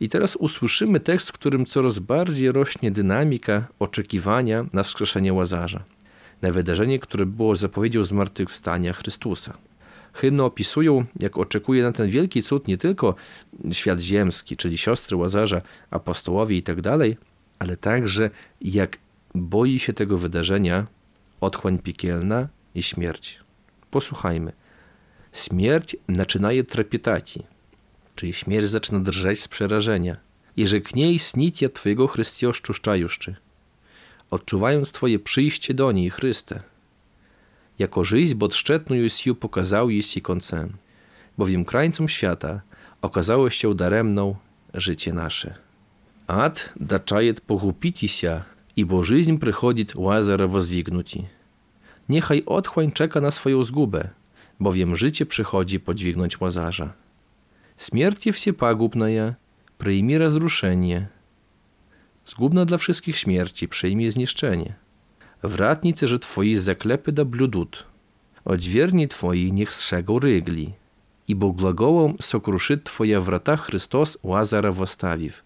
I 0.00 0.08
teraz 0.08 0.36
usłyszymy 0.36 1.00
tekst, 1.00 1.28
w 1.28 1.32
którym 1.32 1.66
coraz 1.66 1.98
bardziej 1.98 2.52
rośnie 2.52 2.90
dynamika 2.90 3.66
oczekiwania 3.78 4.66
na 4.72 4.82
wskrzeszenie 4.82 5.32
Łazarza, 5.32 5.84
na 6.42 6.52
wydarzenie, 6.52 6.98
które 6.98 7.26
było 7.26 7.56
zapowiedzią 7.56 8.04
zmartwychwstania 8.04 8.92
Chrystusa. 8.92 9.58
Hymny 10.16 10.42
opisują, 10.42 11.04
jak 11.20 11.38
oczekuje 11.38 11.82
na 11.82 11.92
ten 11.92 12.10
wielki 12.10 12.42
cud 12.42 12.68
nie 12.68 12.78
tylko 12.78 13.14
świat 13.72 14.00
ziemski, 14.00 14.56
czyli 14.56 14.78
siostry 14.78 15.16
Łazarza, 15.16 15.62
apostołowie 15.90 16.56
itd., 16.56 16.98
ale 17.58 17.76
także 17.76 18.30
jak 18.60 18.98
boi 19.34 19.78
się 19.78 19.92
tego 19.92 20.18
wydarzenia 20.18 20.86
otchłań 21.40 21.78
piekielna 21.78 22.48
i 22.74 22.82
śmierć. 22.82 23.40
Posłuchajmy. 23.90 24.52
Śmierć 25.32 25.96
zaczynaje 26.16 26.64
trepitać, 26.64 27.38
czyli 28.14 28.32
śmierć 28.32 28.68
zaczyna 28.68 29.00
drżeć 29.00 29.40
z 29.40 29.48
przerażenia. 29.48 30.16
I 30.56 30.66
że 30.66 30.80
k 30.80 30.90
snitia 31.18 31.68
Twojego 31.68 32.06
Chrystiuszczu 32.06 32.74
szczajuszczy, 32.74 33.36
odczuwając 34.30 34.92
Twoje 34.92 35.18
przyjście 35.18 35.74
do 35.74 35.92
niej, 35.92 36.10
Chryste. 36.10 36.62
Jako 37.78 38.04
żyć 38.04 38.34
bodszczetną 38.34 38.96
jest 38.96 39.26
ją 39.26 39.34
pokazał 39.34 39.90
jest 39.90 40.16
i 40.16 40.22
końcem, 40.22 40.72
bowiem 41.38 41.64
krańcom 41.64 42.08
świata 42.08 42.60
okazało 43.02 43.50
się 43.50 43.74
daremną 43.74 44.34
życie 44.74 45.12
nasze. 45.12 45.54
Pogłupić 47.40 48.10
się, 48.10 48.42
i 48.76 48.84
bo 48.84 49.02
żyźń 49.02 49.36
przychodzi 49.36 49.86
Łazara 49.94 50.46
wozdwignuci. 50.46 51.26
Niechaj 52.08 52.42
otchłań 52.46 52.92
czeka 52.92 53.20
na 53.20 53.30
swoją 53.30 53.64
zgubę, 53.64 54.08
bowiem 54.60 54.96
życie 54.96 55.26
przychodzi 55.26 55.80
podźwignąć 55.80 56.40
Łazarza. 56.40 56.92
Śmierć 57.78 58.24
wsiepagubna 58.32 59.06
przyjmie 59.78 60.18
rozruszenie. 60.18 61.08
Zgubna 62.26 62.64
dla 62.64 62.78
wszystkich 62.78 63.18
śmierci 63.18 63.68
przyjmie 63.68 64.10
zniszczenie. 64.10 64.74
Że 65.44 66.18
twoi 66.18 66.58
zaklepy 66.58 67.12
da 67.12 67.24
bludut. 67.24 67.86
Odźwierni 68.44 69.08
twoi 69.08 69.52
niech 69.52 69.74
strzegą 69.74 70.18
rygli. 70.18 70.72
I 71.28 71.34
Bóg 71.34 71.56
glagołom 71.56 72.16
sokruszy 72.20 72.78
twoja 72.78 73.20
wrata 73.20 73.56
Chrystus 73.56 74.18
Łazara 74.22 74.72
wostawiw. 74.72 75.42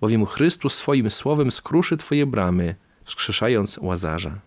Bowiem 0.00 0.26
Chrystus 0.26 0.74
swoim 0.74 1.10
słowem 1.10 1.52
skruszy 1.52 1.96
twoje 1.96 2.26
bramy, 2.26 2.74
wskrzeszając 3.04 3.78
Łazarza. 3.78 4.38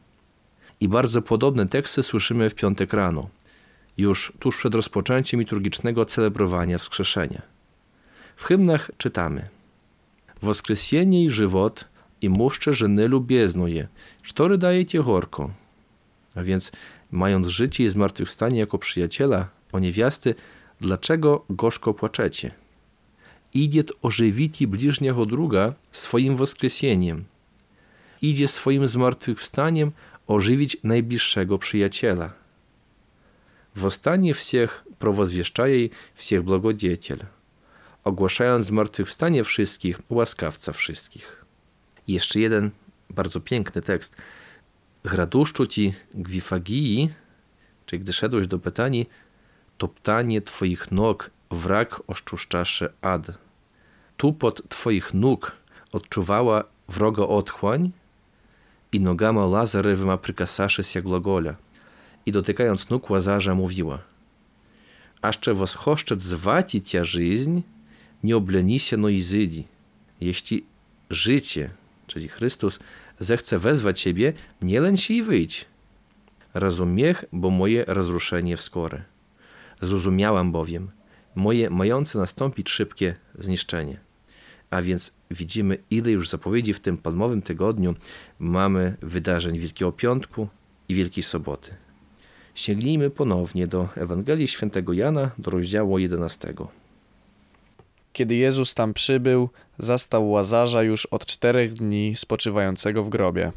I 0.80 0.88
bardzo 0.88 1.22
podobne 1.22 1.68
teksty 1.68 2.04
słyszymy 2.04 2.50
w 2.50 2.56
piątek 2.56 2.94
rano, 2.94 3.30
już 3.98 4.34
tuż 4.40 4.58
przed 4.58 4.76
rozpoczęciem 4.76 5.40
liturgicznego 5.40 6.06
celebrowania 6.06 6.78
wskrzeszenia. 6.78 7.42
W 8.36 8.44
hymnach 8.44 8.92
czytamy 8.98 9.50
Woskresenie 10.42 11.24
i 11.24 11.30
żywot 11.30 11.86
i 12.25 12.29
mówcie 12.29 12.73
żeny 12.73 13.09
lubieznoje, 13.09 13.89
Sztory 14.23 14.59
dajecie 14.59 15.03
gorko. 15.03 15.51
A 16.35 16.43
więc, 16.43 16.73
mając 17.11 17.47
życie 17.47 17.85
i 17.85 17.91
zmartwychwstanie 17.91 18.59
jako 18.59 18.79
przyjaciela, 18.79 19.49
o 19.73 19.79
niewiasty, 19.79 20.35
dlaczego 20.81 21.45
gorzko 21.51 21.95
płaczecie? 21.95 22.51
Idzie 23.55 23.85
ożywić 24.03 24.67
bliźniego 24.67 25.27
druga 25.27 25.75
swoim 25.93 26.37
woskresieniem. 26.37 27.25
Idzie 28.23 28.49
swoim 28.49 28.89
zmartwychwstaniem 28.89 29.93
ożywić 30.27 30.77
najbliższego 30.85 31.59
przyjaciela. 31.59 32.33
Wostanie 33.75 34.35
всех 34.35 34.85
провозвещає 34.99 35.91
всех 36.15 36.43
благодетель, 36.43 37.25
ogłaszając 38.05 38.67
zmartwychwstanie 38.67 39.45
wszystkich, 39.45 40.01
łaskawca 40.09 40.73
wszystkich. 40.73 41.44
Jeszcze 42.09 42.41
jeden 42.41 42.71
bardzo 43.11 43.41
piękny 43.41 43.83
tekst. 43.83 44.17
Graduszczu 45.05 45.67
ci 45.67 45.95
gwifagii, 46.15 47.15
czyli 47.87 48.01
gdy 48.01 48.13
szedłeś 48.13 48.47
do 48.47 48.59
Betanii, 48.59 49.09
toptanie 49.79 50.43
twoich 50.43 50.93
nóg 50.93 51.31
wrak 51.51 52.03
oszczuszczaszy 52.07 52.93
ad. 53.03 53.33
Tu 54.17 54.33
pod 54.33 54.69
twoich 54.69 55.15
nóg 55.15 55.53
odczuwała 55.93 56.65
wroga 56.89 57.23
otchłań 57.23 57.91
i 58.93 59.01
nogama 59.01 59.47
Lazarewyma 59.47 60.19
prykaszaszy 60.19 60.85
się 60.85 61.03
głogola. 61.03 61.57
I 62.27 62.33
dotykając 62.33 62.91
nóg 62.91 63.11
Łazarza 63.11 63.55
mówiła 63.55 63.99
Aszcze 65.23 65.55
восхощет 65.55 66.21
звати 66.21 66.81
тя 66.81 67.05
жизнь, 67.05 67.63
nie 68.23 68.37
obleni 68.37 68.81
się 68.81 68.97
no 68.97 69.09
i 69.09 69.23
zydzi. 69.23 69.67
Jeśli 70.21 70.65
życie, 71.11 71.71
czyli 72.16 72.28
Chrystus, 72.28 72.80
zechce 73.20 73.60
wezwać 73.60 74.02
Ciebie, 74.02 74.34
nie 74.62 74.82
lęń 74.82 74.98
się 74.98 75.14
i 75.14 75.24
wyjdź. 75.24 75.66
Rozumiech, 76.54 77.26
bo 77.32 77.50
moje 77.50 77.86
rozruszenie 77.88 78.58
wskore. 78.58 79.04
Zrozumiałam 79.82 80.52
bowiem, 80.52 80.92
moje 81.36 81.70
mające 81.70 82.20
nastąpić 82.20 82.70
szybkie 82.70 83.16
zniszczenie. 83.40 84.00
A 84.70 84.82
więc 84.82 85.14
widzimy, 85.32 85.78
ile 85.90 86.12
już 86.12 86.30
zapowiedzi 86.30 86.74
w 86.74 86.80
tym 86.80 86.98
palmowym 86.98 87.42
tygodniu 87.42 87.96
mamy 88.40 88.98
wydarzeń 89.02 89.60
Wielkiego 89.60 89.92
Piątku 89.92 90.48
i 90.90 90.96
Wielkiej 90.96 91.24
Soboty. 91.24 91.72
Sięgnijmy 92.54 93.10
ponownie 93.10 93.68
do 93.68 93.90
Ewangelii 93.96 94.48
Świętego 94.48 94.94
Jana, 94.94 95.32
do 95.38 95.52
rozdziału 95.52 96.00
11. 96.00 96.54
Kiedy 98.16 98.36
Jezus 98.36 98.74
tam 98.74 98.94
przybył, 98.94 99.50
zastał 99.80 100.30
Łazarza 100.30 100.84
już 100.84 101.06
od 101.06 101.26
czterech 101.26 101.74
dni 101.74 102.16
spoczywającego 102.16 103.04
w 103.04 103.10
grobie. 103.10 103.52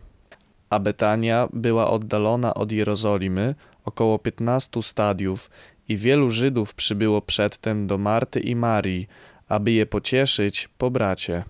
A 0.71 0.79
Betania 0.79 1.49
była 1.53 1.91
oddalona 1.91 2.55
od 2.55 2.73
Jerozolimy 2.73 3.55
około 3.85 4.19
piętnastu 4.19 4.83
stadiów 4.83 5.51
i 5.89 5.97
wielu 5.97 6.31
Żydów 6.31 6.75
przybyło 6.75 7.23
przedtem 7.23 7.87
do 7.87 7.99
Marty 7.99 8.41
i 8.41 8.57
Marii, 8.57 9.09
aby 9.49 9.73
je 9.73 9.87
pocieszyć 9.87 10.69
po 10.79 10.91
bracie. 10.91 11.45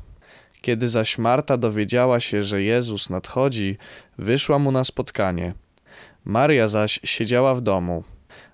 Kiedy 0.61 0.88
zaś 0.88 1.18
Marta 1.18 1.57
dowiedziała 1.57 2.21
się, 2.21 2.42
że 2.42 2.62
Jezus 2.62 3.11
nadchodzi, 3.11 3.77
wyszła 4.18 4.59
mu 4.59 4.73
na 4.73 4.85
spotkanie. 4.85 5.55
Maria 6.25 6.68
zaś 6.68 7.01
siedziała 7.05 7.55
w 7.55 7.61
domu. 7.61 8.05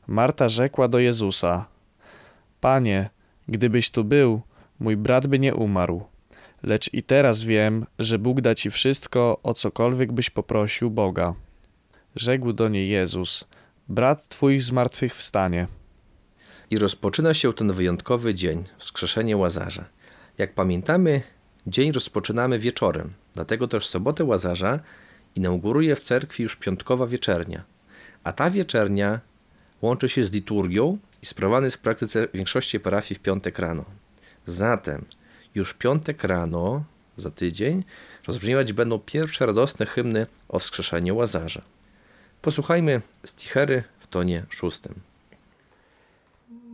Marta 0.07 0.49
rzekła 0.49 0.89
do 0.89 0.99
Jezusa: 0.99 1.67
Panie, 2.61 3.14
Gdybyś 3.49 3.91
tu 3.91 4.05
był, 4.05 4.41
mój 4.81 4.97
brat 4.97 5.27
by 5.27 5.39
nie 5.39 5.55
umarł. 5.55 6.05
Lecz 6.63 6.95
i 6.95 7.03
teraz 7.03 7.43
wiem, 7.43 7.87
że 7.99 8.19
Bóg 8.19 8.41
da 8.41 8.55
ci 8.55 8.71
wszystko, 8.71 9.41
o 9.43 9.55
cokolwiek 9.55 10.13
byś 10.13 10.31
poprosił 10.31 10.91
Boga. 10.91 11.35
Rzekł 12.17 12.53
do 12.53 12.69
niej 12.69 12.89
Jezus: 12.89 13.45
Brat 13.89 14.29
twój 14.29 14.61
zmartwychwstanie. 14.61 15.67
I 16.71 16.79
rozpoczyna 16.79 17.35
się 17.35 17.53
ten 17.53 17.73
wyjątkowy 17.73 18.35
dzień, 18.35 18.65
wskrzeszenie 18.79 19.37
Łazarza. 19.37 19.85
Jak 20.39 20.55
pamiętamy, 20.55 21.23
dzień 21.67 21.93
rozpoczynamy 21.93 22.59
wieczorem, 22.59 23.13
dlatego 23.35 23.69
też 23.69 23.87
sobotę 23.87 24.25
Łazarza 24.25 24.81
inauguruje 25.37 25.97
w 25.97 26.01
cerkwi 26.01 26.43
już 26.43 26.57
piątkowa 26.57 27.07
wieczernia. 27.07 27.65
A 28.25 28.33
ta 28.33 28.51
wieczernia 28.51 29.21
łączy 29.83 30.09
się 30.09 30.25
z 30.25 30.33
liturgią 30.33 30.99
i 31.24 31.26
sprawowany 31.26 31.68
jest 31.68 31.78
w 31.78 31.82
praktyce 31.82 32.28
większości 32.34 32.80
parafii 32.80 33.20
w 33.20 33.22
piątek 33.22 33.60
rano. 33.60 33.86
Zatem 34.46 35.06
już 35.56 35.74
piątek 35.74 36.24
rano, 36.24 36.84
za 37.18 37.32
tydzień, 37.32 37.84
rozbrzmiewać 38.28 38.74
będą 38.74 39.00
pierwsze 39.00 39.46
radosne 39.46 39.86
hymny 39.86 40.28
o 40.50 40.60
wskrzeszeniu 40.60 41.16
Łazarza. 41.16 41.62
Posłuchajmy 42.42 43.02
stichery 43.26 43.84
w 44.00 44.08
tonie 44.08 44.46
szóstym. 44.50 44.96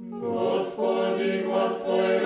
Господи, 0.09 1.43
глаз 1.45 1.83
Твой 1.83 2.18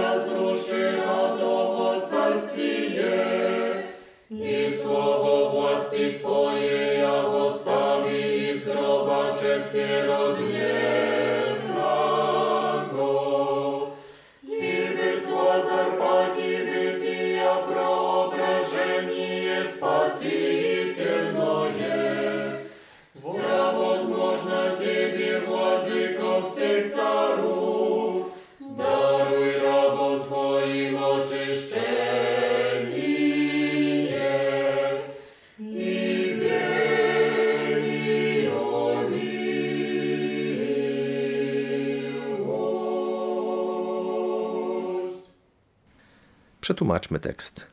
Przetłumaczmy 46.65 47.21
tekst. 47.21 47.67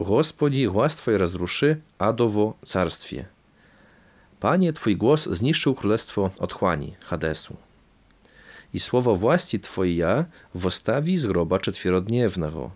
Gospodi 0.00 0.66
głaz 0.68 0.96
Twoje 0.96 1.18
rozruszy, 1.18 1.80
adowo 1.98 2.54
carstwie. 2.64 3.24
Panie, 4.40 4.72
Twój 4.72 4.96
głos 4.96 5.28
zniszczył 5.28 5.74
królestwo 5.74 6.30
otchłani, 6.38 6.94
Hadesu. 7.04 7.56
I 8.74 8.80
słowo 8.80 9.16
właści 9.16 9.60
ja 9.84 10.24
wostawi 10.54 11.18
z 11.18 11.26
groba 11.26 11.58
czetwierodniewnego. 11.58 12.70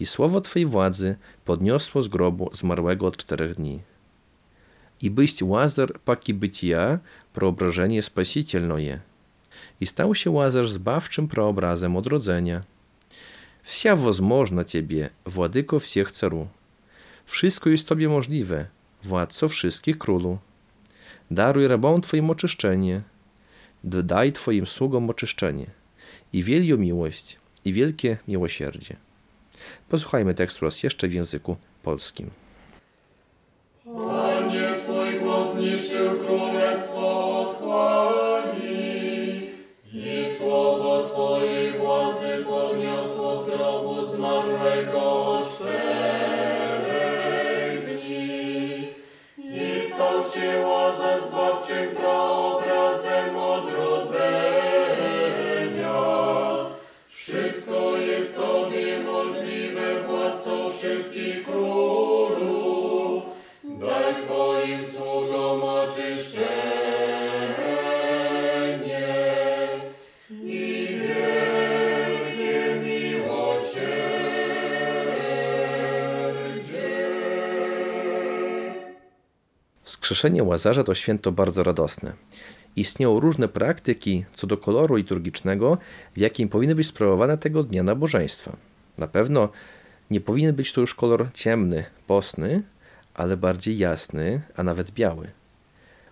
I 0.00 0.06
słowo 0.06 0.40
Twojej 0.40 0.66
władzy 0.66 1.16
podniosło 1.44 2.02
z 2.02 2.08
grobu 2.08 2.50
zmarłego 2.52 3.06
od 3.06 3.16
czterech 3.16 3.54
dni. 3.54 3.80
I 5.02 5.10
byść 5.10 5.42
Łazar 5.42 6.00
paki 6.00 6.34
bytia, 6.34 6.98
proobrażenie 7.32 8.02
spasicielnoje. 8.02 9.00
I 9.80 9.86
stał 9.86 10.14
się 10.14 10.30
Łazarz 10.30 10.70
zbawczym 10.70 11.28
proobrazem 11.28 11.96
odrodzenia– 11.96 12.62
Wsia 13.62 13.96
wozmożna 13.96 14.64
Ciebie, 14.64 15.10
Władyko 15.26 15.78
wsiech 15.78 16.12
ceru. 16.12 16.48
Wszystko 17.26 17.70
jest 17.70 17.88
Tobie 17.88 18.08
możliwe, 18.08 18.66
Władco 19.04 19.48
wszystkich 19.48 19.98
królu. 19.98 20.38
Daruj 21.30 21.68
rabom 21.68 22.00
Twoim 22.00 22.30
oczyszczenie, 22.30 23.02
daj 23.84 24.32
Twoim 24.32 24.66
sługom 24.66 25.10
oczyszczenie 25.10 25.66
i 26.32 26.42
wielką 26.42 26.76
miłość, 26.76 27.36
i 27.64 27.72
wielkie 27.72 28.16
miłosierdzie. 28.28 28.96
Posłuchajmy 29.88 30.34
tekstu 30.34 30.64
raz 30.64 30.82
jeszcze 30.82 31.08
w 31.08 31.14
języku 31.14 31.56
polskim. 31.82 32.30
Stał 49.94 50.24
się 50.24 50.66
łaza 50.66 51.20
zbawczym 51.20 51.96
proobrazem 51.96 53.36
odrodzenia. 53.36 54.22
Wszystko 57.08 57.96
jest 57.96 58.36
Tobie 58.36 58.98
możliwe, 58.98 60.02
władco 60.02 60.70
wszystkich 60.70 61.44
królów. 61.44 61.61
Wskrzeszenie 80.12 80.44
Łazarza 80.44 80.84
to 80.84 80.94
święto 80.94 81.32
bardzo 81.32 81.62
radosne. 81.62 82.12
Istnieją 82.76 83.20
różne 83.20 83.48
praktyki 83.48 84.24
co 84.32 84.46
do 84.46 84.56
koloru 84.56 84.96
liturgicznego, 84.96 85.78
w 86.16 86.18
jakim 86.18 86.48
powinny 86.48 86.74
być 86.74 86.86
sprawowane 86.86 87.38
tego 87.38 87.62
dnia 87.62 87.82
nabożeństwa. 87.82 88.56
Na 88.98 89.06
pewno 89.06 89.48
nie 90.10 90.20
powinien 90.20 90.54
być 90.54 90.72
to 90.72 90.80
już 90.80 90.94
kolor 90.94 91.28
ciemny, 91.34 91.84
postny, 92.06 92.62
ale 93.14 93.36
bardziej 93.36 93.78
jasny, 93.78 94.42
a 94.56 94.62
nawet 94.62 94.90
biały. 94.90 95.30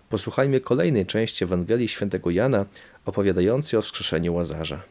Posłuchajmy 0.09 0.61
kolejnej 0.61 1.05
części 1.05 1.43
Ewangelii 1.43 1.87
Świętego 1.87 2.29
Jana 2.29 2.65
opowiadającej 3.05 3.79
o 3.79 3.81
wskrzeszeniu 3.81 4.33
Łazarza. 4.33 4.81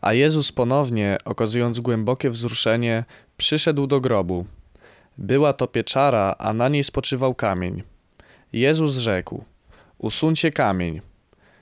A 0.00 0.12
Jezus 0.12 0.52
ponownie, 0.52 1.18
okazując 1.24 1.80
głębokie 1.80 2.30
wzruszenie, 2.30 3.04
przyszedł 3.36 3.86
do 3.86 4.00
grobu. 4.00 4.46
Była 5.18 5.52
to 5.52 5.66
pieczara, 5.66 6.34
a 6.38 6.52
na 6.52 6.68
niej 6.68 6.84
spoczywał 6.84 7.34
kamień. 7.34 7.91
Jezus 8.52 8.96
rzekł: 8.96 9.44
Usuńcie 9.98 10.50
kamień. 10.50 11.00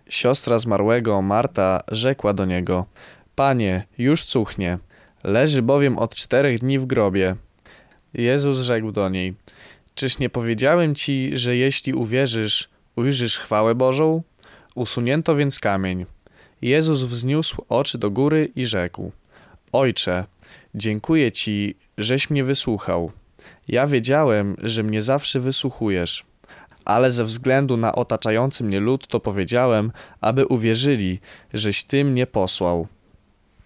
Siostra 0.08 0.58
zmarłego, 0.58 1.22
Marta, 1.22 1.82
rzekła 1.88 2.34
do 2.34 2.44
niego: 2.44 2.86
Panie, 3.34 3.86
już 3.98 4.24
cuchnie, 4.24 4.78
leży 5.24 5.62
bowiem 5.62 5.98
od 5.98 6.14
czterech 6.14 6.58
dni 6.58 6.78
w 6.78 6.86
grobie. 6.86 7.36
Jezus 8.14 8.58
rzekł 8.58 8.92
do 8.92 9.08
niej: 9.08 9.34
Czyż 9.94 10.18
nie 10.18 10.30
powiedziałem 10.30 10.94
ci, 10.94 11.30
że 11.34 11.56
jeśli 11.56 11.94
uwierzysz, 11.94 12.68
ujrzysz 12.96 13.38
chwałę 13.38 13.74
Bożą? 13.74 14.22
Usunięto 14.74 15.36
więc 15.36 15.60
kamień. 15.60 16.06
Jezus 16.62 17.02
wzniósł 17.02 17.64
oczy 17.68 17.98
do 17.98 18.10
góry 18.10 18.52
i 18.56 18.64
rzekł: 18.64 19.12
Ojcze, 19.72 20.24
dziękuję 20.74 21.32
ci, 21.32 21.76
żeś 21.98 22.30
mnie 22.30 22.44
wysłuchał. 22.44 23.12
Ja 23.68 23.86
wiedziałem, 23.86 24.56
że 24.62 24.82
mnie 24.82 25.02
zawsze 25.02 25.40
wysłuchujesz, 25.40 26.24
ale 26.90 27.10
ze 27.10 27.24
względu 27.24 27.76
na 27.76 27.94
otaczający 27.94 28.64
mnie 28.64 28.80
lud 28.80 29.06
to 29.06 29.20
powiedziałem, 29.20 29.92
aby 30.20 30.46
uwierzyli, 30.46 31.20
żeś 31.54 31.84
ty 31.84 32.04
mnie 32.04 32.26
posłał. 32.26 32.86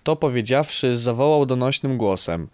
To 0.02 0.16
powiedziawszy, 0.16 0.96
zawołał 0.96 1.46
donośnym 1.46 1.98
głosem: 1.98 2.48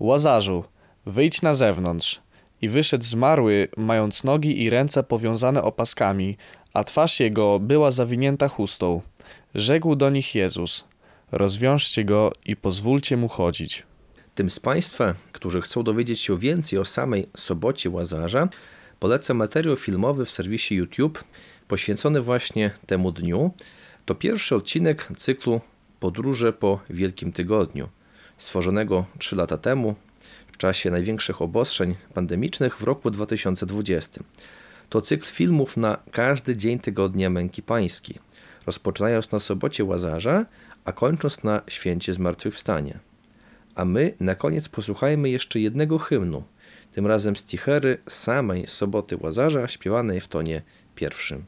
Łazarzu, 0.00 0.64
wyjdź 1.06 1.42
na 1.42 1.54
zewnątrz. 1.54 2.20
I 2.62 2.68
wyszedł 2.68 3.04
zmarły, 3.04 3.68
mając 3.76 4.24
nogi 4.24 4.62
i 4.62 4.70
ręce 4.70 5.02
powiązane 5.02 5.62
opaskami, 5.62 6.36
a 6.72 6.84
twarz 6.84 7.20
jego 7.20 7.60
była 7.60 7.90
zawinięta 7.90 8.48
chustą. 8.48 9.00
Rzekł 9.54 9.96
do 9.96 10.10
nich 10.10 10.34
Jezus: 10.34 10.84
Rozwiążcie 11.32 12.04
go 12.04 12.32
i 12.44 12.56
pozwólcie 12.56 13.16
mu 13.16 13.28
chodzić. 13.28 13.82
Tym 14.34 14.50
z 14.50 14.60
Państwa, 14.60 15.14
którzy 15.32 15.60
chcą 15.60 15.82
dowiedzieć 15.82 16.20
się 16.20 16.38
więcej 16.38 16.78
o 16.78 16.84
samej 16.84 17.28
sobocie 17.36 17.90
Łazarza, 17.90 18.48
polecam 19.00 19.36
materiał 19.36 19.76
filmowy 19.76 20.24
w 20.24 20.30
serwisie 20.30 20.74
YouTube 20.74 21.24
poświęcony 21.68 22.20
właśnie 22.20 22.70
temu 22.86 23.12
dniu. 23.12 23.50
To 24.06 24.14
pierwszy 24.14 24.54
odcinek 24.54 25.08
cyklu 25.16 25.60
Podróże 26.00 26.52
po 26.52 26.80
Wielkim 26.90 27.32
Tygodniu, 27.32 27.88
stworzonego 28.38 29.04
3 29.18 29.36
lata 29.36 29.58
temu 29.58 29.94
w 30.52 30.56
czasie 30.56 30.90
największych 30.90 31.42
obostrzeń 31.42 31.94
pandemicznych 32.14 32.76
w 32.76 32.82
roku 32.82 33.10
2020. 33.10 34.24
To 34.88 35.00
cykl 35.00 35.26
filmów 35.26 35.76
na 35.76 35.98
każdy 36.12 36.56
dzień 36.56 36.78
tygodnia 36.78 37.30
męki 37.30 37.62
pańskiej, 37.62 38.18
rozpoczynając 38.66 39.32
na 39.32 39.40
sobocie 39.40 39.84
Łazarza, 39.84 40.46
a 40.84 40.92
kończąc 40.92 41.44
na 41.44 41.62
święcie 41.68 42.14
Zmartwychwstania. 42.14 42.98
A 43.74 43.84
my 43.84 44.14
na 44.20 44.34
koniec 44.34 44.68
posłuchajmy 44.68 45.30
jeszcze 45.30 45.60
jednego 45.60 45.98
hymnu, 45.98 46.42
tym 46.96 47.06
razem 47.06 47.36
z 47.36 47.44
Tichery 47.44 47.98
samej 48.08 48.66
soboty 48.66 49.16
Łazarza, 49.20 49.68
śpiewanej 49.68 50.20
w 50.20 50.28
tonie 50.28 50.62
pierwszym. 50.94 51.44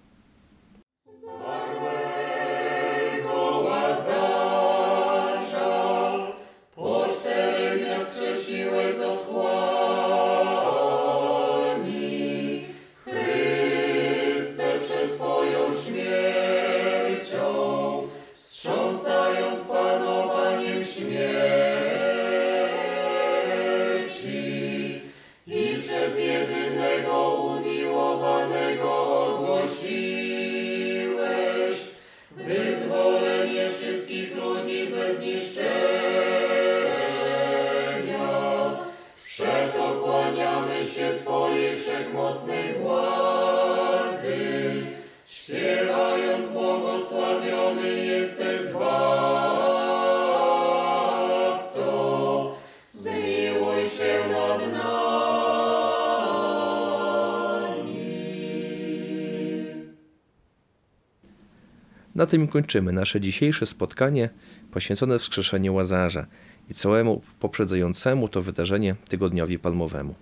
Na 62.19 62.27
tym 62.27 62.49
kończymy 62.49 62.93
nasze 62.93 63.21
dzisiejsze 63.21 63.67
spotkanie 63.67 64.31
poświęcone 64.71 65.19
wskrzeszeniu 65.19 65.75
Łazarza 65.75 66.27
i 66.71 66.75
całemu 66.75 67.23
poprzedzającemu 67.41 68.29
to 68.29 68.43
wydarzenie 68.43 68.95
tygodniowi 69.09 69.59
palmowemu. 69.59 70.15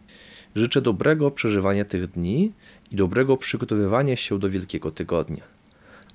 Życzę 0.55 0.83
dobrego 0.83 1.31
przeżywania 1.31 1.85
tych 1.85 2.11
dni 2.11 2.53
i 2.93 2.97
dobrego 2.97 3.37
przygotowywania 3.37 4.17
się 4.17 4.39
do 4.39 4.51
Wielkiego 4.51 4.91
Tygodnia. 4.91 5.43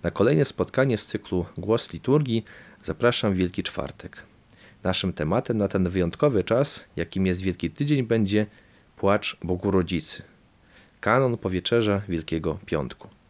Na 0.03 0.11
kolejne 0.11 0.45
spotkanie 0.45 0.97
z 0.97 1.05
cyklu 1.05 1.45
Głos 1.57 1.93
Liturgii 1.93 2.45
zapraszam 2.83 3.33
Wielki 3.33 3.63
Czwartek. 3.63 4.23
Naszym 4.83 5.13
tematem 5.13 5.57
na 5.57 5.67
ten 5.67 5.89
wyjątkowy 5.89 6.43
czas, 6.43 6.83
jakim 6.95 7.25
jest 7.25 7.41
Wielki 7.41 7.71
Tydzień, 7.71 8.03
będzie 8.03 8.45
Płacz 8.97 9.37
Bogu 9.43 9.71
Rodzicy. 9.71 10.23
Kanon 10.99 11.37
powieczerza 11.37 12.01
Wielkiego 12.09 12.59
Piątku. 12.65 13.20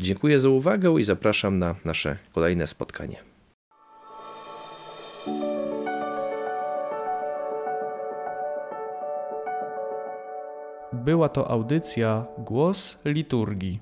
Dziękuję 0.00 0.40
za 0.40 0.48
uwagę 0.48 0.94
i 1.00 1.04
zapraszam 1.04 1.58
na 1.58 1.74
nasze 1.84 2.18
kolejne 2.32 2.66
spotkanie. 2.66 3.16
Była 10.92 11.28
to 11.28 11.50
audycja 11.50 12.26
Głos 12.38 12.98
Liturgii. 13.04 13.80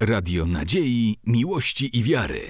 Radio 0.00 0.46
Nadziei, 0.46 1.16
Miłości 1.26 1.98
i 1.98 2.02
Wiary. 2.02 2.40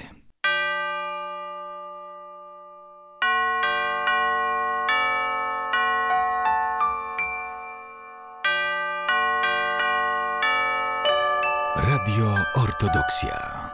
Ortodoksja. 12.74 13.73